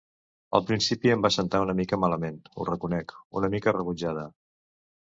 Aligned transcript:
Al 0.59 0.63
principi 0.69 1.11
em 1.15 1.21
va 1.27 1.31
sentar 1.35 1.61
una 1.65 1.77
mica 1.81 2.01
malament, 2.07 2.41
ho 2.57 2.69
reconec... 2.73 3.17
una 3.43 3.55
mica 3.59 3.79
rebutjada. 3.81 4.31